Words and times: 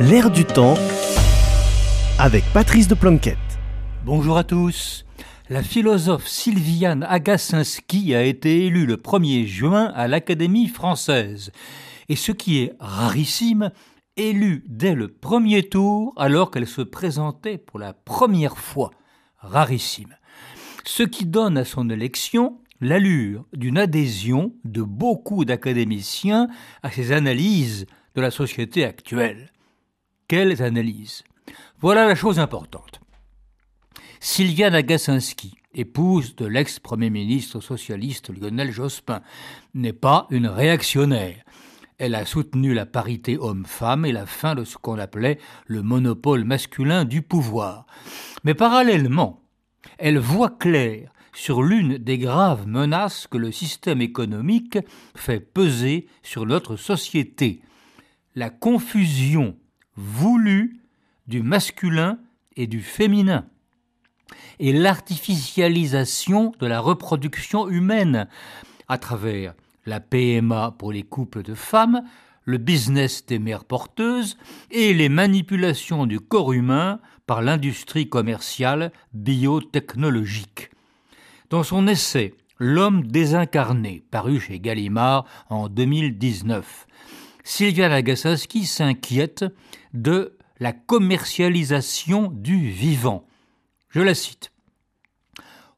L'air 0.00 0.28
du 0.28 0.44
temps 0.44 0.74
avec 2.18 2.42
Patrice 2.52 2.88
de 2.88 2.96
Planquette. 2.96 3.38
Bonjour 4.04 4.36
à 4.36 4.42
tous. 4.42 5.06
La 5.48 5.62
philosophe 5.62 6.26
Sylviane 6.26 7.04
Agacinski 7.04 8.12
a 8.12 8.24
été 8.24 8.66
élue 8.66 8.86
le 8.86 8.96
1er 8.96 9.46
juin 9.46 9.92
à 9.94 10.08
l'Académie 10.08 10.66
française. 10.66 11.52
Et 12.08 12.16
ce 12.16 12.32
qui 12.32 12.58
est 12.58 12.72
rarissime, 12.80 13.70
élue 14.16 14.64
dès 14.66 14.96
le 14.96 15.06
premier 15.06 15.62
tour 15.62 16.12
alors 16.16 16.50
qu'elle 16.50 16.66
se 16.66 16.82
présentait 16.82 17.56
pour 17.58 17.78
la 17.78 17.92
première 17.92 18.58
fois. 18.58 18.90
Rarissime. 19.38 20.16
Ce 20.84 21.04
qui 21.04 21.24
donne 21.24 21.56
à 21.56 21.64
son 21.64 21.88
élection 21.88 22.58
l'allure 22.80 23.44
d'une 23.52 23.78
adhésion 23.78 24.56
de 24.64 24.82
beaucoup 24.82 25.44
d'académiciens 25.44 26.48
à 26.82 26.90
ses 26.90 27.12
analyses 27.12 27.86
de 28.16 28.20
la 28.20 28.32
société 28.32 28.84
actuelle. 28.84 29.52
Quelles 30.26 30.62
analyses 30.62 31.22
Voilà 31.80 32.06
la 32.06 32.14
chose 32.14 32.38
importante. 32.38 33.00
Sylviane 34.20 34.74
Agacinski, 34.74 35.54
épouse 35.74 36.34
de 36.34 36.46
l'ex-premier 36.46 37.10
ministre 37.10 37.60
socialiste 37.60 38.30
Lionel 38.30 38.72
Jospin, 38.72 39.20
n'est 39.74 39.92
pas 39.92 40.26
une 40.30 40.46
réactionnaire. 40.46 41.44
Elle 41.98 42.14
a 42.14 42.24
soutenu 42.24 42.72
la 42.72 42.86
parité 42.86 43.36
homme-femme 43.36 44.06
et 44.06 44.12
la 44.12 44.24
fin 44.24 44.54
de 44.54 44.64
ce 44.64 44.78
qu'on 44.78 44.98
appelait 44.98 45.38
le 45.66 45.82
monopole 45.82 46.44
masculin 46.44 47.04
du 47.04 47.20
pouvoir. 47.20 47.84
Mais 48.44 48.54
parallèlement, 48.54 49.42
elle 49.98 50.18
voit 50.18 50.50
clair 50.50 51.12
sur 51.34 51.62
l'une 51.62 51.98
des 51.98 52.16
graves 52.16 52.66
menaces 52.66 53.26
que 53.26 53.36
le 53.36 53.52
système 53.52 54.00
économique 54.00 54.78
fait 55.14 55.40
peser 55.40 56.06
sur 56.22 56.46
notre 56.46 56.76
société, 56.76 57.60
la 58.34 58.48
confusion 58.48 59.58
voulue 59.96 60.80
du 61.26 61.42
masculin 61.42 62.18
et 62.56 62.66
du 62.66 62.80
féminin, 62.82 63.46
et 64.58 64.72
l'artificialisation 64.72 66.52
de 66.58 66.66
la 66.66 66.80
reproduction 66.80 67.68
humaine 67.68 68.28
à 68.88 68.98
travers 68.98 69.54
la 69.86 70.00
PMA 70.00 70.74
pour 70.78 70.92
les 70.92 71.02
couples 71.02 71.42
de 71.42 71.54
femmes, 71.54 72.02
le 72.44 72.58
business 72.58 73.24
des 73.26 73.38
mères 73.38 73.64
porteuses 73.64 74.36
et 74.70 74.92
les 74.94 75.08
manipulations 75.08 76.06
du 76.06 76.20
corps 76.20 76.52
humain 76.52 77.00
par 77.26 77.42
l'industrie 77.42 78.08
commerciale 78.08 78.92
biotechnologique. 79.12 80.70
Dans 81.50 81.62
son 81.62 81.86
essai 81.86 82.34
L'homme 82.60 83.04
désincarné, 83.08 84.04
paru 84.12 84.38
chez 84.38 84.60
Gallimard 84.60 85.24
en 85.50 85.68
2019, 85.68 86.86
Sylvia 87.46 87.88
Lagasaski 87.88 88.64
s'inquiète 88.64 89.44
de 89.92 90.38
la 90.58 90.72
commercialisation 90.72 92.30
du 92.32 92.70
vivant. 92.70 93.26
Je 93.90 94.00
la 94.00 94.14
cite. 94.14 94.50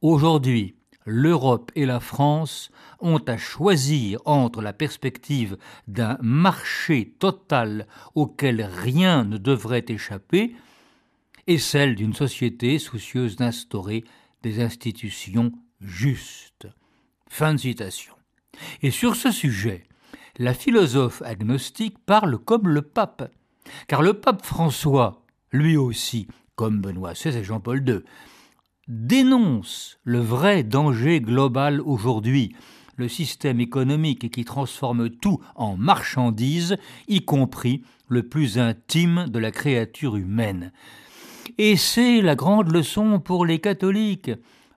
Aujourd'hui, 0.00 0.74
l'Europe 1.04 1.70
et 1.74 1.84
la 1.84 2.00
France 2.00 2.70
ont 2.98 3.18
à 3.18 3.36
choisir 3.36 4.20
entre 4.24 4.62
la 4.62 4.72
perspective 4.72 5.58
d'un 5.86 6.16
marché 6.22 7.14
total 7.18 7.86
auquel 8.14 8.62
rien 8.62 9.24
ne 9.24 9.36
devrait 9.36 9.84
échapper 9.86 10.56
et 11.46 11.58
celle 11.58 11.94
d'une 11.94 12.14
société 12.14 12.78
soucieuse 12.78 13.36
d'instaurer 13.36 14.04
des 14.42 14.62
institutions 14.62 15.52
justes. 15.80 16.68
Fin 17.28 17.52
de 17.52 17.60
citation. 17.60 18.14
Et 18.82 18.90
sur 18.90 19.14
ce 19.14 19.30
sujet, 19.30 19.84
la 20.40 20.54
philosophe 20.54 21.20
agnostique 21.20 21.98
parle 22.06 22.38
comme 22.38 22.66
le 22.66 22.80
pape, 22.80 23.30
car 23.88 24.00
le 24.00 24.14
pape 24.14 24.42
François, 24.42 25.22
lui 25.52 25.76
aussi, 25.76 26.28
comme 26.56 26.80
Benoît 26.80 27.12
XVI 27.12 27.36
et 27.36 27.44
Jean-Paul 27.44 27.86
II, 27.86 28.00
dénonce 28.88 29.98
le 30.02 30.18
vrai 30.18 30.62
danger 30.62 31.20
global 31.20 31.82
aujourd'hui, 31.82 32.56
le 32.96 33.06
système 33.06 33.60
économique 33.60 34.30
qui 34.30 34.46
transforme 34.46 35.10
tout 35.10 35.40
en 35.56 35.76
marchandise, 35.76 36.78
y 37.06 37.22
compris 37.22 37.84
le 38.08 38.26
plus 38.26 38.58
intime 38.58 39.26
de 39.28 39.38
la 39.38 39.50
créature 39.50 40.16
humaine. 40.16 40.72
Et 41.58 41.76
c'est 41.76 42.22
la 42.22 42.34
grande 42.34 42.72
leçon 42.72 43.20
pour 43.20 43.44
les 43.44 43.58
catholiques, 43.58 44.30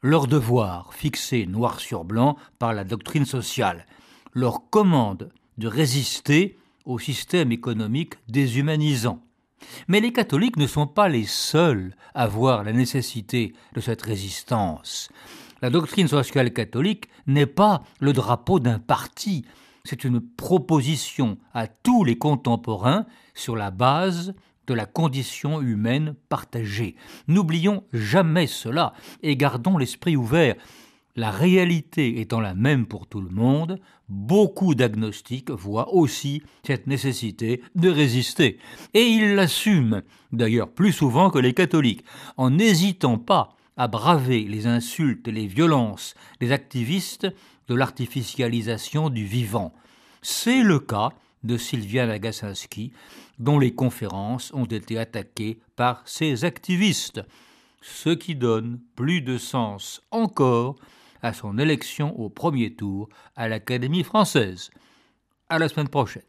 leur 0.00 0.26
devoir 0.26 0.94
fixé 0.94 1.44
noir 1.44 1.80
sur 1.80 2.04
blanc 2.04 2.38
par 2.58 2.72
la 2.72 2.84
doctrine 2.84 3.26
sociale, 3.26 3.84
leur 4.32 4.70
commande 4.70 5.30
de 5.60 5.68
résister 5.68 6.58
au 6.86 6.98
système 6.98 7.52
économique 7.52 8.14
déshumanisant. 8.28 9.22
Mais 9.88 10.00
les 10.00 10.12
catholiques 10.12 10.56
ne 10.56 10.66
sont 10.66 10.86
pas 10.86 11.08
les 11.08 11.26
seuls 11.26 11.94
à 12.14 12.26
voir 12.26 12.64
la 12.64 12.72
nécessité 12.72 13.52
de 13.74 13.80
cette 13.80 14.02
résistance. 14.02 15.10
La 15.60 15.68
doctrine 15.68 16.08
sociale 16.08 16.52
catholique 16.52 17.08
n'est 17.26 17.46
pas 17.46 17.82
le 18.00 18.14
drapeau 18.14 18.58
d'un 18.58 18.78
parti, 18.78 19.44
c'est 19.84 20.04
une 20.04 20.20
proposition 20.20 21.36
à 21.52 21.66
tous 21.66 22.04
les 22.04 22.16
contemporains 22.16 23.04
sur 23.34 23.54
la 23.54 23.70
base 23.70 24.34
de 24.66 24.72
la 24.72 24.86
condition 24.86 25.60
humaine 25.60 26.14
partagée. 26.30 26.96
N'oublions 27.28 27.84
jamais 27.92 28.46
cela 28.46 28.94
et 29.22 29.36
gardons 29.36 29.76
l'esprit 29.76 30.16
ouvert. 30.16 30.54
La 31.16 31.30
réalité 31.30 32.20
étant 32.20 32.40
la 32.40 32.54
même 32.54 32.86
pour 32.86 33.06
tout 33.06 33.20
le 33.20 33.30
monde, 33.30 33.80
beaucoup 34.08 34.74
d'agnostiques 34.74 35.50
voient 35.50 35.92
aussi 35.92 36.42
cette 36.64 36.86
nécessité 36.86 37.62
de 37.74 37.90
résister. 37.90 38.58
Et 38.94 39.02
ils 39.02 39.34
l'assument, 39.34 40.02
d'ailleurs 40.32 40.70
plus 40.70 40.92
souvent 40.92 41.30
que 41.30 41.38
les 41.38 41.54
catholiques, 41.54 42.04
en 42.36 42.50
n'hésitant 42.50 43.18
pas 43.18 43.56
à 43.76 43.88
braver 43.88 44.44
les 44.44 44.66
insultes 44.66 45.26
et 45.26 45.32
les 45.32 45.46
violences 45.46 46.14
des 46.38 46.52
activistes 46.52 47.26
de 47.68 47.74
l'artificialisation 47.74 49.10
du 49.10 49.24
vivant. 49.24 49.72
C'est 50.22 50.62
le 50.62 50.78
cas 50.78 51.10
de 51.44 51.56
Sylvia 51.56 52.06
Nagasinski, 52.06 52.92
dont 53.38 53.58
les 53.58 53.74
conférences 53.74 54.52
ont 54.52 54.66
été 54.66 54.98
attaquées 54.98 55.58
par 55.76 56.02
ces 56.04 56.44
activistes, 56.44 57.22
ce 57.80 58.10
qui 58.10 58.34
donne 58.34 58.80
plus 58.94 59.22
de 59.22 59.38
sens 59.38 60.02
encore 60.10 60.76
à 61.22 61.32
son 61.32 61.58
élection 61.58 62.18
au 62.18 62.28
premier 62.28 62.74
tour 62.74 63.08
à 63.36 63.48
l'Académie 63.48 64.04
française. 64.04 64.70
À 65.48 65.58
la 65.58 65.68
semaine 65.68 65.88
prochaine. 65.88 66.22